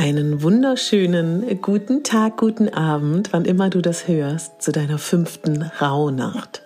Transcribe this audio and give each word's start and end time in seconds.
Einen 0.00 0.40
wunderschönen 0.40 1.60
guten 1.60 2.02
Tag, 2.04 2.38
guten 2.38 2.70
Abend, 2.70 3.34
wann 3.34 3.44
immer 3.44 3.68
du 3.68 3.82
das 3.82 4.08
hörst, 4.08 4.62
zu 4.62 4.72
deiner 4.72 4.96
fünften 4.96 5.60
Rauhnacht. 5.60 6.62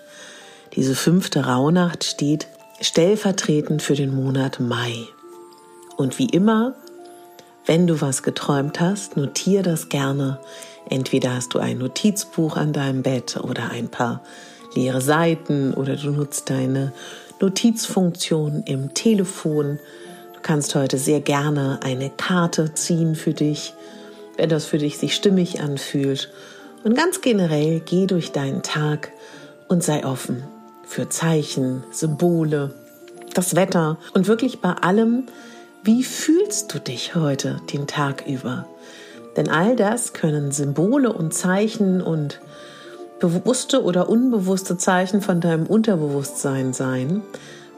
Diese 0.77 0.95
fünfte 0.95 1.45
Rauhnacht 1.47 2.05
steht 2.05 2.47
stellvertretend 2.81 3.83
für 3.83 3.97
den 3.97 4.15
Monat 4.15 4.61
Mai. 4.61 4.95
Und 5.97 6.21
wie 6.21 6.27
immer, 6.27 6.77
wenn 7.67 7.89
du 7.89 8.01
was 8.01 8.23
geträumt 8.23 8.79
hast, 8.79 9.17
notier 9.17 9.65
das 9.65 9.89
gerne. 9.89 10.39
Entweder 10.89 11.35
hast 11.35 11.55
du 11.55 11.59
ein 11.59 11.79
Notizbuch 11.79 12.57
an 12.57 12.73
deinem 12.73 13.03
Bett 13.03 13.37
oder 13.43 13.69
ein 13.69 13.89
paar 13.89 14.23
leere 14.77 15.01
Seiten 15.01 15.75
oder 15.75 15.97
du 15.97 16.13
nutzt 16.13 16.51
deine 16.51 16.93
Notizfunktion 17.41 18.63
im 18.65 18.95
Telefon. 18.95 19.81
Kannst 20.45 20.75
heute 20.75 20.99
sehr 20.99 21.23
gerne 21.23 21.81
eine 21.83 22.11
Karte 22.11 22.75
ziehen 22.75 23.15
für 23.15 23.33
dich, 23.33 23.73
wenn 24.37 24.51
das 24.51 24.67
für 24.67 24.77
dich 24.77 24.99
sich 24.99 25.15
stimmig 25.15 25.63
anfühlt. 25.63 26.31
Und 26.85 26.95
ganz 26.95 27.23
generell 27.23 27.81
geh 27.81 28.07
durch 28.07 28.31
deinen 28.31 28.61
Tag 28.61 29.11
und 29.69 29.83
sei 29.83 30.05
offen 30.05 30.45
für 30.87 31.09
Zeichen, 31.09 31.83
Symbole, 31.93 32.75
das 33.33 33.57
Wetter 33.57 33.97
und 34.13 34.29
wirklich 34.29 34.61
bei 34.61 34.73
allem, 34.73 35.23
wie 35.83 36.05
fühlst 36.05 36.75
du 36.75 36.79
dich 36.79 37.15
heute 37.15 37.63
den 37.73 37.87
Tag 37.87 38.27
über? 38.27 38.67
Denn 39.39 39.49
all 39.49 39.77
das 39.77 40.13
können 40.13 40.53
Symbole 40.53 41.11
und 41.11 41.33
Zeichen 41.33 42.03
und 42.03 42.43
bewusste 43.19 43.83
oder 43.83 44.11
unbewusste 44.11 44.77
Zeichen 44.77 45.23
von 45.23 45.41
deinem 45.41 45.65
Unterbewusstsein 45.65 46.75
sein, 46.75 47.23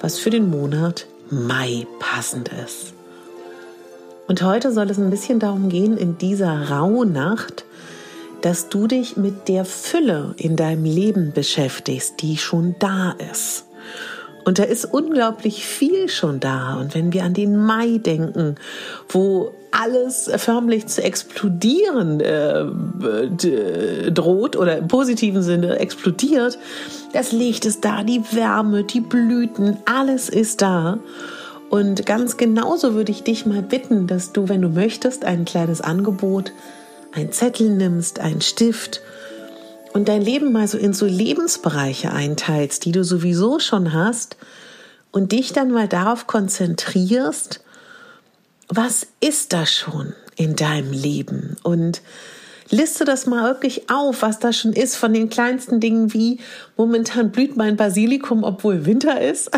was 0.01 0.19
für 0.19 0.31
den 0.31 0.51
Monat 0.51 1.07
Mai 1.31 1.87
passend 1.99 2.51
ist. 2.65 2.95
Und 4.29 4.43
heute 4.43 4.73
soll 4.73 4.91
es 4.91 4.99
ein 4.99 5.11
bisschen 5.11 5.39
darum 5.39 5.69
gehen, 5.69 5.97
in 5.97 6.19
dieser 6.19 6.71
Rauhnacht, 6.71 7.65
dass 8.43 8.69
du 8.69 8.87
dich 8.87 9.17
mit 9.17 9.49
der 9.49 9.65
Fülle 9.65 10.35
in 10.37 10.57
deinem 10.57 10.85
Leben 10.85 11.33
beschäftigst, 11.33 12.23
die 12.23 12.37
schon 12.37 12.75
da 12.79 13.15
ist. 13.31 13.66
Und 14.47 14.61
da 14.61 14.63
ist 14.63 14.85
unglaublich 14.85 15.67
viel 15.67 16.09
schon 16.09 16.39
da. 16.39 16.77
Und 16.77 16.95
wenn 16.95 17.13
wir 17.13 17.25
an 17.25 17.35
den 17.35 17.57
Mai 17.57 17.99
denken, 17.99 18.55
wo 19.09 19.51
alles 19.73 20.31
förmlich 20.37 20.87
zu 20.87 21.03
explodieren 21.03 22.21
äh, 22.21 22.65
droht 24.13 24.55
oder 24.55 24.79
im 24.79 24.87
positiven 24.87 25.43
Sinne 25.43 25.81
explodiert, 25.81 26.61
das 27.13 27.33
Licht 27.33 27.67
ist 27.67 27.85
da, 27.85 28.05
die 28.05 28.23
Wärme, 28.31 28.85
die 28.85 29.01
Blüten, 29.01 29.79
alles 29.85 30.29
ist 30.29 30.63
da. 30.63 31.01
Und 31.69 32.07
ganz 32.07 32.37
genauso 32.37 32.95
würde 32.95 33.11
ich 33.11 33.25
dich 33.25 33.47
mal 33.47 33.63
bitten, 33.63 34.07
dass 34.07 34.33
du, 34.33 34.49
wenn 34.49 34.63
du 34.63 34.69
möchtest, 34.69 35.25
ein 35.25 35.45
kleines 35.45 35.81
Angebot, 35.81 36.53
ein 37.11 37.33
Zettel 37.33 37.71
nimmst, 37.71 38.21
ein 38.21 38.41
Stift 38.41 39.01
und 39.97 40.09
dein 40.09 40.21
Leben 40.21 40.53
mal 40.53 40.69
so 40.69 40.77
in 40.77 40.93
so 40.93 41.07
Lebensbereiche 41.07 42.13
einteilst, 42.13 42.85
die 42.85 42.93
du 42.93 43.03
sowieso 43.03 43.59
schon 43.61 43.95
hast 43.95 44.37
und 45.11 45.33
dich 45.33 45.55
dann 45.55 45.71
mal 45.71 45.89
darauf 45.89 46.27
konzentrierst, 46.27 47.65
was 48.69 49.07
ist 49.21 49.55
da 49.55 49.65
schon 49.65 50.13
in 50.37 50.55
deinem 50.55 50.93
Leben? 50.93 51.57
Und 51.63 52.03
liste 52.69 53.07
das 53.07 53.25
mal 53.25 53.45
wirklich 53.45 53.89
auf, 53.89 54.21
was 54.21 54.39
da 54.39 54.53
schon 54.53 54.75
ist, 54.75 54.97
von 54.97 55.15
den 55.15 55.31
kleinsten 55.31 55.81
Dingen 55.81 56.13
wie 56.13 56.41
momentan 56.77 57.31
blüht 57.31 57.57
mein 57.57 57.77
Basilikum, 57.77 58.45
obwohl 58.45 58.85
Winter 58.85 59.23
ist, 59.23 59.51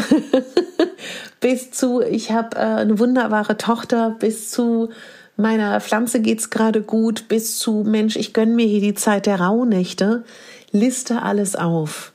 bis 1.40 1.72
zu 1.72 2.00
ich 2.00 2.30
habe 2.30 2.56
äh, 2.56 2.60
eine 2.60 3.00
wunderbare 3.00 3.56
Tochter, 3.56 4.14
bis 4.16 4.52
zu 4.52 4.90
meiner 5.38 5.80
Pflanze 5.80 6.20
geht's 6.20 6.50
gerade 6.50 6.82
gut, 6.82 7.28
bis 7.28 7.58
zu 7.58 7.84
Mensch, 7.86 8.16
ich 8.16 8.34
gönn 8.34 8.56
mir 8.56 8.66
hier 8.66 8.80
die 8.80 8.94
Zeit 8.94 9.26
der 9.26 9.40
Rauhnächte, 9.40 10.24
liste 10.72 11.22
alles 11.22 11.56
auf. 11.56 12.12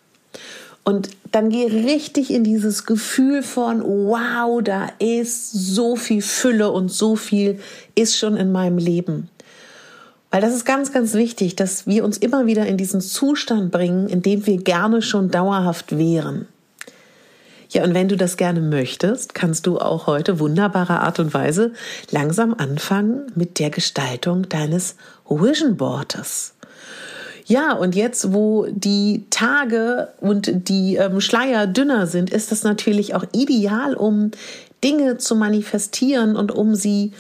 Und 0.83 1.09
dann 1.31 1.49
geh 1.49 1.65
richtig 1.65 2.29
in 2.29 2.43
dieses 2.43 2.85
Gefühl 2.85 3.41
von, 3.41 3.81
wow, 3.81 4.61
da 4.61 4.89
ist 4.99 5.51
so 5.53 5.95
viel 5.95 6.21
Fülle 6.21 6.69
und 6.71 6.91
so 6.91 7.15
viel 7.15 7.59
ist 7.95 8.17
schon 8.17 8.35
in 8.35 8.51
meinem 8.51 8.77
Leben. 8.77 9.29
Weil 10.29 10.41
das 10.41 10.53
ist 10.53 10.65
ganz, 10.65 10.91
ganz 10.91 11.13
wichtig, 11.13 11.55
dass 11.55 11.87
wir 11.87 12.03
uns 12.03 12.17
immer 12.17 12.45
wieder 12.45 12.65
in 12.65 12.75
diesen 12.75 13.01
Zustand 13.01 13.71
bringen, 13.71 14.09
in 14.09 14.21
dem 14.21 14.45
wir 14.45 14.57
gerne 14.57 15.01
schon 15.01 15.31
dauerhaft 15.31 15.97
wären. 15.97 16.47
Ja, 17.73 17.83
und 17.83 17.95
wenn 17.95 18.07
du 18.07 18.15
das 18.15 18.37
gerne 18.37 18.61
möchtest, 18.61 19.33
kannst 19.33 19.65
du 19.65 19.79
auch 19.79 20.05
heute 20.05 20.39
wunderbare 20.39 20.99
Art 20.99 21.19
und 21.19 21.33
Weise 21.33 21.73
langsam 22.11 22.53
anfangen 22.53 23.31
mit 23.33 23.57
der 23.57 23.71
Gestaltung 23.71 24.47
deines 24.47 24.95
Vision 25.27 25.75
Boards. 25.75 26.53
Ja, 27.47 27.73
und 27.73 27.95
jetzt, 27.95 28.31
wo 28.31 28.67
die 28.69 29.25
Tage 29.31 30.09
und 30.21 30.69
die 30.69 30.97
ähm, 30.97 31.19
Schleier 31.19 31.65
dünner 31.65 32.05
sind, 32.05 32.29
ist 32.29 32.51
das 32.51 32.63
natürlich 32.63 33.15
auch 33.15 33.25
ideal, 33.33 33.95
um 33.95 34.29
Dinge 34.83 35.17
zu 35.17 35.35
manifestieren 35.35 36.35
und 36.35 36.51
um 36.51 36.75
sie 36.75 37.11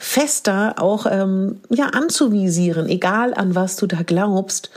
fester 0.00 0.76
auch 0.78 1.04
ähm, 1.04 1.60
ja 1.68 1.88
anzuvisieren, 1.88 2.88
egal 2.88 3.34
an 3.34 3.54
was 3.54 3.76
du 3.76 3.86
da 3.86 4.02
glaubst. 4.02 4.70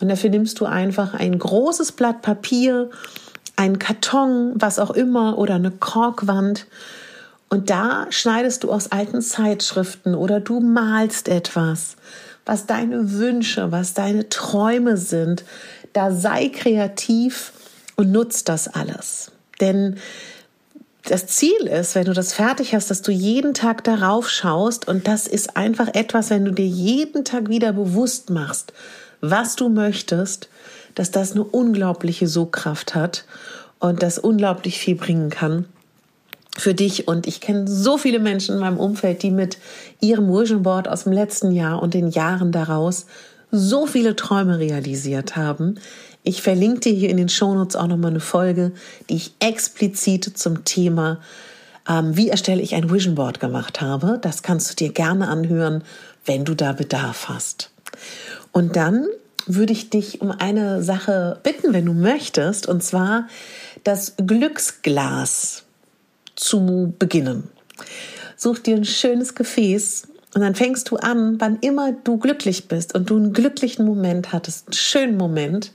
Und 0.00 0.08
dafür 0.08 0.30
nimmst 0.30 0.58
du 0.58 0.64
einfach 0.64 1.12
ein 1.12 1.38
großes 1.38 1.92
Blatt 1.92 2.22
Papier 2.22 2.88
einen 3.60 3.78
Karton, 3.78 4.52
was 4.54 4.78
auch 4.78 4.90
immer, 4.90 5.36
oder 5.36 5.56
eine 5.56 5.70
Korkwand. 5.70 6.66
Und 7.50 7.68
da 7.68 8.06
schneidest 8.08 8.64
du 8.64 8.72
aus 8.72 8.90
alten 8.90 9.20
Zeitschriften 9.20 10.14
oder 10.14 10.40
du 10.40 10.60
malst 10.60 11.28
etwas, 11.28 11.96
was 12.46 12.64
deine 12.64 13.12
Wünsche, 13.12 13.70
was 13.70 13.92
deine 13.92 14.30
Träume 14.30 14.96
sind. 14.96 15.44
Da 15.92 16.10
sei 16.10 16.48
kreativ 16.48 17.52
und 17.96 18.10
nutzt 18.10 18.48
das 18.48 18.66
alles. 18.66 19.30
Denn 19.60 19.96
das 21.04 21.26
Ziel 21.26 21.66
ist, 21.66 21.94
wenn 21.94 22.06
du 22.06 22.14
das 22.14 22.32
fertig 22.32 22.74
hast, 22.74 22.90
dass 22.90 23.02
du 23.02 23.12
jeden 23.12 23.52
Tag 23.52 23.84
darauf 23.84 24.30
schaust 24.30 24.88
und 24.88 25.06
das 25.06 25.26
ist 25.26 25.56
einfach 25.58 25.88
etwas, 25.92 26.30
wenn 26.30 26.46
du 26.46 26.52
dir 26.52 26.66
jeden 26.66 27.26
Tag 27.26 27.50
wieder 27.50 27.74
bewusst 27.74 28.30
machst, 28.30 28.72
was 29.20 29.56
du 29.56 29.68
möchtest, 29.68 30.48
dass 30.94 31.10
das 31.10 31.32
eine 31.32 31.44
unglaubliche 31.44 32.28
Sogkraft 32.28 32.94
hat 32.94 33.24
und 33.78 34.02
das 34.02 34.18
unglaublich 34.18 34.78
viel 34.78 34.94
bringen 34.94 35.30
kann 35.30 35.66
für 36.56 36.74
dich. 36.74 37.08
Und 37.08 37.26
ich 37.26 37.40
kenne 37.40 37.66
so 37.68 37.98
viele 37.98 38.18
Menschen 38.18 38.54
in 38.54 38.60
meinem 38.60 38.78
Umfeld, 38.78 39.22
die 39.22 39.30
mit 39.30 39.58
ihrem 40.00 40.28
Vision 40.28 40.62
Board 40.62 40.88
aus 40.88 41.04
dem 41.04 41.12
letzten 41.12 41.52
Jahr 41.52 41.82
und 41.82 41.94
den 41.94 42.08
Jahren 42.08 42.52
daraus 42.52 43.06
so 43.50 43.86
viele 43.86 44.16
Träume 44.16 44.58
realisiert 44.58 45.36
haben. 45.36 45.76
Ich 46.22 46.42
verlinke 46.42 46.80
dir 46.80 46.92
hier 46.92 47.08
in 47.08 47.16
den 47.16 47.28
Shownotes 47.28 47.76
auch 47.76 47.86
nochmal 47.86 48.10
eine 48.10 48.20
Folge, 48.20 48.72
die 49.08 49.16
ich 49.16 49.34
explizit 49.40 50.36
zum 50.36 50.64
Thema 50.64 51.18
ähm, 51.88 52.16
wie 52.16 52.28
erstelle 52.28 52.62
ich 52.62 52.74
ein 52.74 52.90
Vision 52.90 53.14
Board 53.14 53.40
gemacht 53.40 53.80
habe. 53.80 54.18
Das 54.22 54.42
kannst 54.42 54.70
du 54.70 54.76
dir 54.76 54.92
gerne 54.92 55.28
anhören, 55.28 55.82
wenn 56.24 56.44
du 56.44 56.54
da 56.54 56.72
Bedarf 56.72 57.28
hast. 57.28 57.70
Und 58.52 58.76
dann 58.76 59.06
würde 59.54 59.72
ich 59.72 59.90
dich 59.90 60.20
um 60.20 60.30
eine 60.30 60.82
Sache 60.82 61.38
bitten, 61.42 61.72
wenn 61.72 61.86
du 61.86 61.92
möchtest, 61.92 62.66
und 62.66 62.82
zwar 62.82 63.28
das 63.84 64.14
Glücksglas 64.16 65.64
zu 66.36 66.94
beginnen. 66.98 67.48
Such 68.36 68.58
dir 68.58 68.76
ein 68.76 68.84
schönes 68.84 69.34
Gefäß 69.34 70.08
und 70.34 70.40
dann 70.42 70.54
fängst 70.54 70.90
du 70.90 70.96
an, 70.96 71.40
wann 71.40 71.58
immer 71.60 71.92
du 71.92 72.18
glücklich 72.18 72.68
bist 72.68 72.94
und 72.94 73.10
du 73.10 73.16
einen 73.16 73.32
glücklichen 73.32 73.84
Moment 73.84 74.32
hattest, 74.32 74.68
einen 74.68 74.72
schönen 74.74 75.16
Moment, 75.16 75.72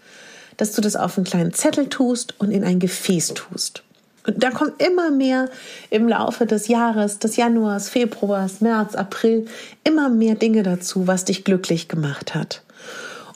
dass 0.58 0.72
du 0.72 0.82
das 0.82 0.96
auf 0.96 1.18
einen 1.18 1.26
kleinen 1.26 1.54
Zettel 1.54 1.90
tust 1.90 2.40
und 2.40 2.52
in 2.52 2.64
ein 2.64 2.80
Gefäß 2.80 3.34
tust. 3.34 3.84
Und 4.26 4.42
da 4.42 4.50
kommt 4.50 4.82
immer 4.82 5.12
mehr 5.12 5.50
im 5.92 6.08
Laufe 6.08 6.46
des 6.46 6.68
Jahres, 6.68 7.20
des 7.20 7.36
Januars, 7.36 7.90
Februars, 7.90 8.62
März, 8.62 8.96
April, 8.96 9.46
immer 9.84 10.10
mehr 10.10 10.36
Dinge 10.36 10.64
dazu, 10.64 11.06
was 11.06 11.26
dich 11.26 11.44
glücklich 11.44 11.88
gemacht 11.88 12.34
hat. 12.34 12.65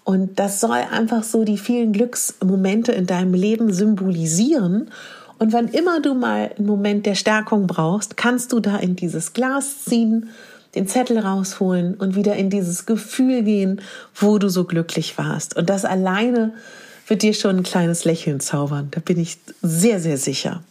Und 0.09 0.39
das 0.39 0.59
soll 0.59 0.71
einfach 0.71 1.21
so 1.21 1.43
die 1.43 1.59
vielen 1.59 1.93
Glücksmomente 1.93 2.91
in 2.91 3.05
deinem 3.05 3.35
Leben 3.35 3.71
symbolisieren. 3.71 4.89
Und 5.37 5.53
wann 5.53 5.67
immer 5.67 6.01
du 6.01 6.15
mal 6.15 6.51
einen 6.57 6.65
Moment 6.65 7.05
der 7.05 7.13
Stärkung 7.13 7.67
brauchst, 7.67 8.17
kannst 8.17 8.51
du 8.51 8.59
da 8.59 8.77
in 8.77 8.95
dieses 8.95 9.33
Glas 9.33 9.85
ziehen, 9.85 10.31
den 10.73 10.87
Zettel 10.87 11.19
rausholen 11.19 11.93
und 11.93 12.15
wieder 12.15 12.35
in 12.37 12.49
dieses 12.49 12.87
Gefühl 12.87 13.43
gehen, 13.43 13.81
wo 14.15 14.39
du 14.39 14.49
so 14.49 14.63
glücklich 14.63 15.19
warst. 15.19 15.55
Und 15.55 15.69
das 15.69 15.85
alleine 15.85 16.53
wird 17.05 17.21
dir 17.21 17.35
schon 17.35 17.57
ein 17.57 17.63
kleines 17.63 18.03
Lächeln 18.03 18.39
zaubern. 18.39 18.87
Da 18.89 19.01
bin 19.01 19.19
ich 19.19 19.37
sehr, 19.61 19.99
sehr 19.99 20.17
sicher. 20.17 20.63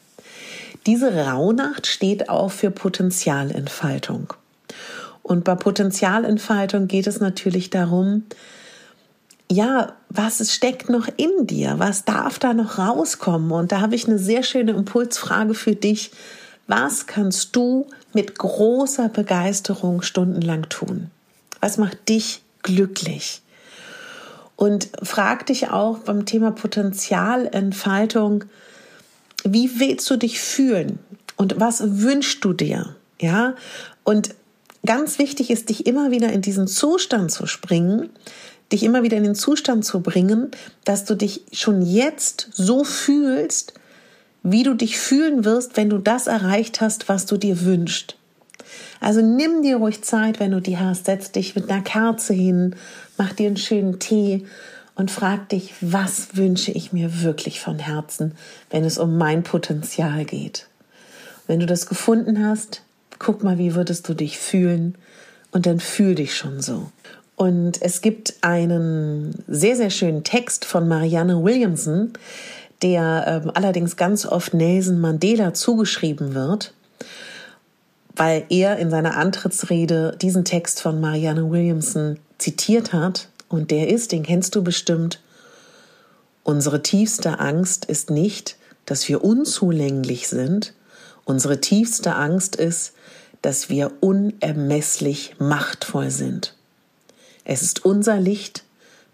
Diese 0.85 1.15
Rauhnacht 1.15 1.87
steht 1.87 2.29
auch 2.29 2.51
für 2.51 2.73
Potenzialentfaltung. 2.73 4.33
Und 5.23 5.45
bei 5.45 5.55
Potenzialentfaltung 5.55 6.89
geht 6.89 7.07
es 7.07 7.21
natürlich 7.21 7.71
darum, 7.71 8.25
ja, 9.51 9.95
was 10.11 10.53
steckt 10.53 10.91
noch 10.91 11.09
in 11.17 11.47
dir? 11.47 11.79
Was 11.79 12.05
darf 12.05 12.39
da 12.39 12.53
noch 12.53 12.79
rauskommen? 12.79 13.51
Und 13.53 13.73
da 13.73 13.81
habe 13.81 13.95
ich 13.95 14.07
eine 14.07 14.19
sehr 14.19 14.43
schöne 14.43 14.73
Impulsfrage 14.73 15.55
für 15.55 15.75
dich. 15.75 16.11
Was 16.67 17.07
kannst 17.07 17.57
du 17.57 17.87
mit 18.13 18.39
großer 18.39 19.09
Begeisterung 19.09 20.03
stundenlang 20.03 20.69
tun? 20.69 21.11
Was 21.61 21.79
macht 21.79 22.09
dich 22.09 22.43
glücklich? 22.63 23.41
Und 24.57 24.91
frag 25.03 25.47
dich 25.47 25.71
auch 25.71 25.99
beim 25.99 26.27
Thema 26.27 26.51
Potenzialentfaltung, 26.51 28.45
wie 29.45 29.79
willst 29.79 30.11
du 30.11 30.17
dich 30.17 30.41
fühlen? 30.41 30.99
Und 31.37 31.61
was 31.61 32.03
wünschst 32.03 32.45
du 32.45 32.53
dir? 32.53 32.97
Ja? 33.21 33.55
Und 34.03 34.35
ganz 34.85 35.19
wichtig 35.19 35.51
ist, 35.51 35.69
dich 35.69 35.87
immer 35.87 36.11
wieder 36.11 36.33
in 36.33 36.43
diesen 36.43 36.67
Zustand 36.67 37.31
zu 37.31 37.47
springen, 37.47 38.11
dich 38.73 38.83
immer 38.83 39.03
wieder 39.03 39.17
in 39.17 39.25
den 39.25 39.35
Zustand 39.35 39.85
zu 39.85 40.01
bringen, 40.01 40.51
dass 40.85 41.05
du 41.05 41.15
dich 41.15 41.43
schon 41.53 41.83
jetzt 41.83 42.49
so 42.53 42.85
fühlst, 42.85 43.75
wie 44.43 44.63
du 44.63 44.75
dich 44.75 44.99
fühlen 44.99 45.45
wirst, 45.45 45.77
wenn 45.77 45.91
du 45.91 45.99
das 45.99 46.27
erreicht 46.27 46.81
hast, 46.81 47.09
was 47.09 47.27
du 47.27 47.37
dir 47.37 47.63
wünschst. 47.63 48.17
Also 49.01 49.21
nimm 49.21 49.63
dir 49.63 49.77
ruhig 49.77 50.03
Zeit, 50.03 50.41
wenn 50.41 50.51
du 50.51 50.61
die 50.61 50.79
hast, 50.79 51.07
setz 51.07 51.31
dich 51.33 51.55
mit 51.55 51.71
einer 51.71 51.83
Kerze 51.83 52.35
hin, 52.35 52.75
mach 53.17 53.33
dir 53.33 53.47
einen 53.47 53.57
schönen 53.57 53.99
Tee 53.99 54.45
und 54.95 55.11
frag 55.11 55.49
dich, 55.49 55.75
was 55.81 56.37
wünsche 56.37 56.73
ich 56.73 56.93
mir 56.93 57.23
wirklich 57.23 57.61
von 57.61 57.79
Herzen, 57.79 58.35
wenn 58.71 58.85
es 58.85 58.99
um 58.99 59.17
mein 59.17 59.45
Potenzial 59.45 60.25
geht. 60.25 60.67
Wenn 61.47 61.61
du 61.61 61.67
das 61.67 61.87
gefunden 61.87 62.45
hast, 62.45 62.83
guck 63.19 63.43
mal, 63.45 63.59
wie 63.59 63.75
würdest 63.75 64.09
du 64.09 64.15
dich 64.15 64.39
fühlen 64.39 64.97
und 65.53 65.67
dann 65.67 65.81
fühl 65.81 66.15
dich 66.15 66.37
schon 66.37 66.61
so. 66.61 66.91
Und 67.39 67.81
es 67.83 68.01
gibt 68.01 68.35
einen 68.41 69.45
sehr, 69.47 69.77
sehr 69.77 69.91
schönen 69.91 70.25
Text 70.25 70.65
von 70.65 70.89
Marianne 70.89 71.45
Williamson, 71.45 72.13
der 72.83 73.45
äh, 73.47 73.51
allerdings 73.55 73.97
ganz 73.97 74.27
oft 74.27 74.55
Nelson 74.55 75.01
Mandela 75.01 75.55
zugeschrieben 75.55 76.35
wird, 76.35 76.75
weil 78.17 78.45
er 78.49 78.79
in 78.79 78.91
seiner 78.91 79.17
Antrittsrede 79.17 80.17
diesen 80.21 80.45
Text 80.45 80.83
von 80.83 81.01
Marianne 81.01 81.49
Williamson 81.49 82.19
zitiert 82.39 82.93
hat. 82.93 83.29
Und 83.49 83.71
der 83.71 83.89
ist, 83.89 84.11
den 84.11 84.25
kennst 84.25 84.57
du 84.57 84.65
bestimmt, 84.65 85.21
unsere 86.43 86.83
tiefste 86.83 87.39
Angst 87.39 87.85
ist 87.85 88.11
nicht, 88.11 88.57
dass 88.85 89.09
wir 89.09 89.23
unzulänglich 89.23 90.27
sind. 90.27 90.75
Unsere 91.25 91.61
tiefste 91.61 92.17
Angst 92.17 92.57
ist, 92.57 92.95
dass 93.43 93.71
wir 93.71 93.93
unermesslich 94.01 95.37
machtvoll 95.39 96.11
sind. 96.11 96.58
Es 97.49 97.63
ist 97.63 97.87
unser 97.87 98.21
Licht, 98.21 98.63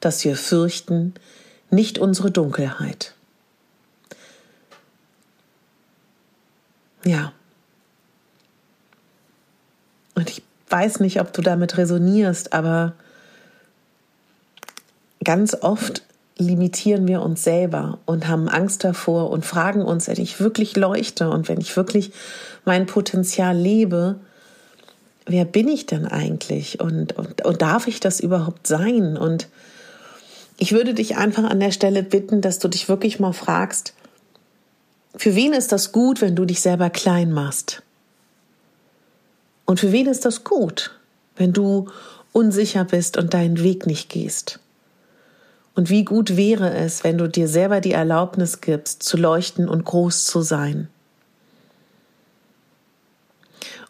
das 0.01 0.25
wir 0.25 0.37
fürchten, 0.37 1.15
nicht 1.71 1.99
unsere 2.01 2.33
Dunkelheit. 2.33 3.15
Ja. 7.05 7.33
Und 10.17 10.31
ich 10.31 10.43
weiß 10.69 10.99
nicht, 10.99 11.21
ob 11.21 11.33
du 11.33 11.43
damit 11.43 11.79
resonierst, 11.79 12.53
aber 12.53 12.95
ganz 15.23 15.55
oft 15.61 16.03
limitieren 16.37 17.07
wir 17.07 17.23
uns 17.23 17.45
selber 17.45 18.01
und 18.05 18.27
haben 18.27 18.49
Angst 18.49 18.83
davor 18.83 19.31
und 19.31 19.47
fragen 19.47 19.83
uns, 19.83 20.09
wenn 20.09 20.19
ich 20.19 20.41
wirklich 20.41 20.75
leuchte 20.75 21.31
und 21.31 21.49
wenn 21.49 21.61
ich 21.61 21.77
wirklich 21.77 22.11
mein 22.65 22.87
Potenzial 22.87 23.57
lebe, 23.57 24.19
wer 25.27 25.45
bin 25.45 25.69
ich 25.69 25.87
denn 25.87 26.07
eigentlich 26.07 26.81
und, 26.81 27.17
und, 27.17 27.45
und 27.45 27.63
darf 27.63 27.87
ich 27.87 28.01
das 28.01 28.21
überhaupt 28.21 28.67
sein? 28.67 29.17
Und 29.17 29.49
ich 30.59 30.73
würde 30.73 30.95
dich 30.95 31.17
einfach 31.17 31.45
an 31.45 31.61
der 31.61 31.73
Stelle 31.73 32.03
bitten, 32.03 32.41
dass 32.41 32.59
du 32.59 32.69
dich 32.69 32.89
wirklich 32.89 33.21
mal 33.21 33.33
fragst, 33.33 33.95
für 35.17 35.35
wen 35.35 35.53
ist 35.53 35.73
das 35.73 35.93
gut, 35.93 36.21
wenn 36.21 36.35
du 36.35 36.45
dich 36.45 36.61
selber 36.61 36.91
klein 36.91 37.33
machst? 37.33 37.83
Und 39.65 39.81
für 39.81 39.93
wen 39.93 40.07
ist 40.07 40.25
das 40.25 40.45
gut, 40.45 40.99
wenn 41.37 41.53
du 41.53 41.89
unsicher 42.33 42.85
bist 42.85 43.17
und 43.17 43.33
deinen 43.33 43.63
Weg 43.63 43.87
nicht 43.87 44.11
gehst? 44.11 44.59
Und 45.75 45.91
wie 45.91 46.05
gut 46.05 46.37
wäre 46.37 46.73
es, 46.75 47.03
wenn 47.03 47.19
du 47.19 47.29
dir 47.29 47.49
selber 47.49 47.81
die 47.81 47.93
Erlaubnis 47.93 48.61
gibst, 48.61 49.03
zu 49.03 49.17
leuchten 49.17 49.69
und 49.69 49.85
groß 49.85 50.25
zu 50.25 50.43
sein? 50.43 50.89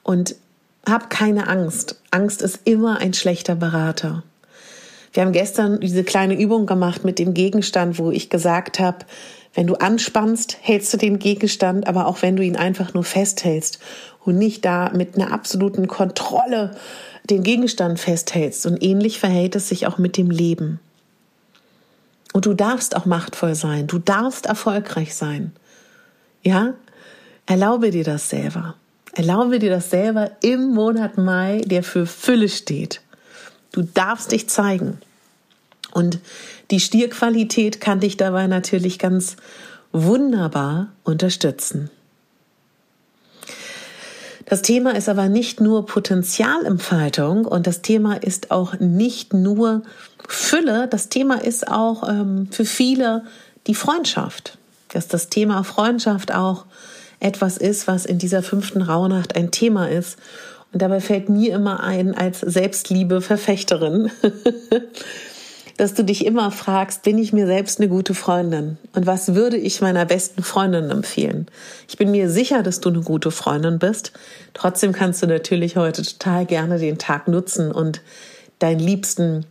Und 0.03 0.37
hab 0.89 1.11
keine 1.11 1.49
Angst. 1.49 2.01
Angst 2.11 2.43
ist 2.43 2.61
immer 2.65 2.99
ein 2.99 3.15
schlechter 3.15 3.55
Berater. 3.55 4.23
Wir 5.13 5.23
haben 5.23 5.33
gestern 5.33 5.81
diese 5.81 6.03
kleine 6.03 6.39
Übung 6.39 6.67
gemacht 6.67 7.05
mit 7.05 7.19
dem 7.19 7.35
Gegenstand, 7.35 7.99
wo 7.99 8.11
ich 8.11 8.31
gesagt 8.31 8.81
habe, 8.81 8.99
wenn 9.55 9.69
du 9.69 9.77
anspannst, 9.77 10.59
hältst 10.61 10.93
du 10.93 10.97
den 10.97 11.21
Gegenstand, 11.21 11.87
aber 11.87 12.07
auch 12.07 12.23
wenn 12.23 12.35
du 12.35 12.43
ihn 12.43 12.57
einfach 12.57 12.93
nur 12.93 13.05
festhältst 13.05 13.79
und 14.25 14.37
nicht 14.37 14.65
da 14.65 14.91
mit 14.91 15.15
einer 15.15 15.33
absoluten 15.33 15.87
Kontrolle 15.87 16.77
den 17.31 17.45
Gegenstand 17.45 18.01
festhältst. 18.01 18.67
Und 18.67 18.83
ähnlich 18.83 19.21
verhält 19.21 19.55
es 19.55 19.69
sich 19.69 19.87
auch 19.87 19.99
mit 19.99 20.17
dem 20.17 20.31
Leben. 20.31 20.81
Und 22.33 22.47
du 22.47 22.55
darfst 22.55 22.97
auch 22.97 23.07
machtvoll 23.07 23.55
sein, 23.55 23.87
du 23.87 24.01
darfst 24.01 24.47
erfolgreich 24.47 25.15
sein. 25.15 25.53
Ja? 26.43 26.75
Erlaube 27.47 27.93
dir 27.93 28.03
das 28.03 28.29
selber. 28.29 28.75
Erlaube 29.15 29.59
dir 29.61 29.71
das 29.71 29.91
selber 29.91 30.33
im 30.43 30.71
Monat 30.75 31.19
Mai, 31.19 31.63
der 31.67 31.85
für 31.85 32.07
Fülle 32.07 32.49
steht. 32.49 33.01
Du 33.73 33.83
darfst 33.83 34.33
dich 34.33 34.49
zeigen. 34.49 34.99
Und 35.93 36.19
die 36.71 36.81
Stierqualität 36.81 37.81
kann 37.81 38.01
dich 38.01 38.17
dabei 38.17 38.49
natürlich 38.49 38.99
ganz 38.99 39.37
wunderbar 39.93 40.89
unterstützen. 41.05 41.91
Das 44.47 44.63
Thema 44.63 44.95
ist 44.95 45.09
aber 45.09 45.29
nicht 45.29 45.61
nur 45.61 45.87
Potenzialentfaltung 45.87 47.47
und 47.47 47.67
das 47.67 47.81
Thema 47.81 48.23
ist 48.23 48.51
auch 48.51 48.79
nicht 48.79 49.33
nur 49.33 49.83
Fülle, 50.29 50.89
das 50.89 51.09
Thema 51.09 51.43
ist 51.43 51.69
auch 51.69 52.09
ähm, 52.09 52.49
für 52.51 52.65
viele 52.65 53.25
die 53.67 53.75
Freundschaft. 53.75 54.59
Dass 54.89 55.09
das 55.09 55.29
Thema 55.29 55.65
Freundschaft 55.65 56.33
auch 56.33 56.67
etwas 57.21 57.57
ist, 57.57 57.87
was 57.87 58.07
in 58.07 58.19
dieser 58.19 58.43
fünften 58.43 58.83
Rauhnacht 58.83 59.37
ein 59.37 59.51
Thema 59.51 59.89
ist. 59.89 60.19
Und 60.73 60.83
dabei 60.83 61.01
fällt 61.01 61.29
mir 61.29 61.55
immer 61.55 61.83
ein 61.83 62.15
als 62.15 62.41
Selbstliebe-Verfechterin, 62.41 64.11
dass 65.77 65.95
du 65.95 66.05
dich 66.05 66.27
immer 66.27 66.51
fragst, 66.51 67.03
bin 67.03 67.19
ich 67.19 67.33
mir 67.33 67.47
selbst 67.47 67.81
eine 67.81 67.89
gute 67.89 68.15
Freundin? 68.15 68.79
Und 68.95 69.07
was 69.07 69.35
würde 69.35 69.57
ich 69.57 69.81
meiner 69.81 70.05
besten 70.05 70.43
Freundin 70.43 70.91
empfehlen? 70.91 71.47
Ich 71.89 71.97
bin 71.97 72.11
mir 72.11 72.29
sicher, 72.29 72.63
dass 72.63 72.81
du 72.81 72.89
eine 72.89 73.01
gute 73.01 73.31
Freundin 73.31 73.79
bist. 73.79 74.13
Trotzdem 74.53 74.93
kannst 74.93 75.23
du 75.23 75.27
natürlich 75.27 75.77
heute 75.77 76.03
total 76.03 76.47
gerne 76.47 76.79
den 76.79 76.99
Tag 76.99 77.29
nutzen 77.29 77.73
und 77.73 78.03
deinen 78.59 78.81
Liebsten 78.81 79.47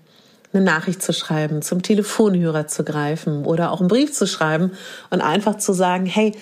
eine 0.53 0.63
Nachricht 0.63 1.01
zu 1.01 1.13
schreiben, 1.13 1.61
zum 1.61 1.81
Telefonhörer 1.81 2.67
zu 2.67 2.83
greifen 2.83 3.45
oder 3.45 3.71
auch 3.71 3.79
einen 3.79 3.89
Brief 3.89 4.13
zu 4.13 4.27
schreiben 4.27 4.71
und 5.09 5.21
einfach 5.21 5.57
zu 5.57 5.73
sagen, 5.73 6.05
hey, 6.05 6.33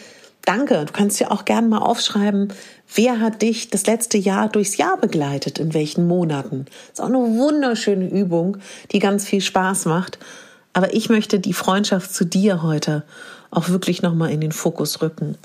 danke. 0.45 0.85
Du 0.85 0.93
kannst 0.93 1.19
ja 1.19 1.31
auch 1.31 1.45
gerne 1.45 1.67
mal 1.67 1.79
aufschreiben, 1.79 2.53
wer 2.95 3.19
hat 3.19 3.41
dich 3.41 3.69
das 3.69 3.85
letzte 3.85 4.17
Jahr 4.17 4.49
durchs 4.49 4.77
Jahr 4.77 4.97
begleitet, 4.97 5.59
in 5.59 5.73
welchen 5.73 6.07
Monaten. 6.07 6.65
Das 6.65 6.99
ist 6.99 7.01
auch 7.01 7.07
eine 7.07 7.37
wunderschöne 7.37 8.09
Übung, 8.09 8.57
die 8.91 8.99
ganz 8.99 9.25
viel 9.25 9.41
Spaß 9.41 9.85
macht. 9.85 10.19
Aber 10.73 10.93
ich 10.93 11.09
möchte 11.09 11.39
die 11.39 11.53
Freundschaft 11.53 12.13
zu 12.13 12.25
dir 12.25 12.63
heute 12.63 13.03
auch 13.49 13.69
wirklich 13.69 14.01
nochmal 14.01 14.31
in 14.31 14.41
den 14.41 14.53
Fokus 14.53 15.01
rücken. 15.01 15.37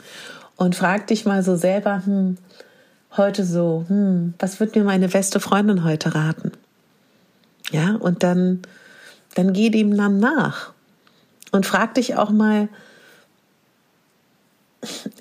Und 0.56 0.76
frag 0.76 1.08
dich 1.08 1.26
mal 1.26 1.42
so 1.42 1.56
selber, 1.56 2.02
hm, 2.04 2.38
heute 3.16 3.44
so, 3.44 3.84
hm, 3.88 4.34
was 4.38 4.60
wird 4.60 4.76
mir 4.76 4.84
meine 4.84 5.08
beste 5.08 5.40
Freundin 5.40 5.84
heute 5.84 6.14
raten? 6.14 6.52
Ja, 7.70 7.96
und 7.96 8.22
dann, 8.22 8.62
dann 9.34 9.52
geh 9.52 9.70
dem 9.70 9.96
dann 9.96 10.20
nach. 10.20 10.72
Und 11.50 11.66
frag 11.66 11.94
dich 11.94 12.16
auch 12.16 12.30
mal, 12.30 12.68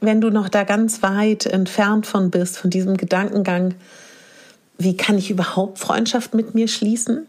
wenn 0.02 0.22
du 0.22 0.30
noch 0.30 0.50
da 0.50 0.64
ganz 0.64 1.02
weit 1.02 1.46
entfernt 1.46 2.06
von 2.06 2.32
bist, 2.32 2.58
von 2.58 2.70
diesem 2.70 2.98
Gedankengang, 2.98 3.76
wie 4.78 4.98
kann 4.98 5.18
ich 5.18 5.32
überhaupt 5.32 5.80
Freundschaft 5.80 6.34
mit 6.34 6.54
mir 6.54 6.68
schließen? 6.68 7.28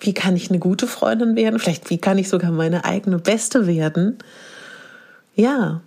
Wie 0.00 0.14
kann 0.14 0.36
ich 0.36 0.50
eine 0.50 0.58
gute 0.58 0.86
Freundin 0.86 1.36
werden? 1.36 1.58
Vielleicht, 1.58 1.90
wie 1.90 1.98
kann 1.98 2.18
ich 2.18 2.28
sogar 2.28 2.50
meine 2.50 2.84
eigene 2.84 3.18
Beste 3.18 3.66
werden? 3.66 4.18
Ja. 5.34 5.80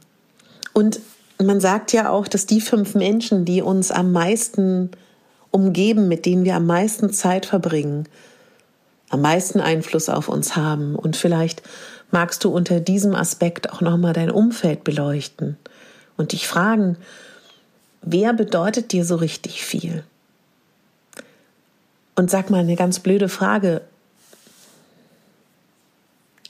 Und 0.73 0.99
man 1.41 1.59
sagt 1.59 1.93
ja 1.93 2.09
auch, 2.09 2.27
dass 2.27 2.45
die 2.45 2.61
fünf 2.61 2.95
Menschen, 2.95 3.45
die 3.45 3.61
uns 3.61 3.91
am 3.91 4.11
meisten 4.11 4.91
umgeben, 5.51 6.07
mit 6.07 6.25
denen 6.25 6.45
wir 6.45 6.55
am 6.55 6.65
meisten 6.65 7.11
Zeit 7.11 7.45
verbringen, 7.45 8.07
am 9.09 9.21
meisten 9.21 9.59
Einfluss 9.59 10.09
auf 10.09 10.29
uns 10.29 10.55
haben. 10.55 10.95
Und 10.95 11.15
vielleicht 11.15 11.63
magst 12.11 12.43
du 12.43 12.49
unter 12.49 12.79
diesem 12.79 13.15
Aspekt 13.15 13.71
auch 13.71 13.81
nochmal 13.81 14.13
dein 14.13 14.31
Umfeld 14.31 14.83
beleuchten 14.83 15.57
und 16.19 16.33
dich 16.33 16.47
fragen, 16.47 16.97
wer 18.01 18.33
bedeutet 18.33 18.91
dir 18.91 19.05
so 19.05 19.15
richtig 19.15 19.63
viel? 19.63 20.03
Und 22.15 22.29
sag 22.29 22.49
mal 22.49 22.59
eine 22.59 22.75
ganz 22.75 22.99
blöde 22.99 23.29
Frage. 23.29 23.81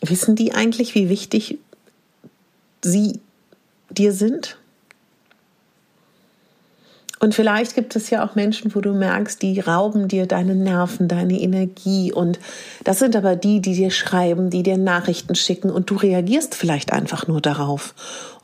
Wissen 0.01 0.35
die 0.35 0.53
eigentlich, 0.53 0.95
wie 0.95 1.07
wichtig 1.07 1.59
sie 2.81 3.19
dir 3.91 4.11
sind? 4.11 4.57
Und 7.21 7.35
vielleicht 7.35 7.75
gibt 7.75 7.97
es 7.97 8.09
ja 8.09 8.25
auch 8.25 8.35
Menschen, 8.35 8.73
wo 8.73 8.79
du 8.79 8.93
merkst, 8.93 9.41
die 9.41 9.59
rauben 9.59 10.07
dir 10.07 10.25
deine 10.25 10.55
Nerven, 10.55 11.09
deine 11.09 11.39
Energie. 11.39 12.13
Und 12.13 12.39
das 12.85 12.99
sind 12.99 13.13
aber 13.15 13.35
die, 13.35 13.59
die 13.59 13.73
dir 13.73 13.91
schreiben, 13.91 14.49
die 14.49 14.63
dir 14.63 14.77
Nachrichten 14.77 15.35
schicken 15.35 15.69
und 15.69 15.89
du 15.89 15.95
reagierst 15.95 16.55
vielleicht 16.55 16.93
einfach 16.93 17.27
nur 17.27 17.41
darauf. 17.41 17.93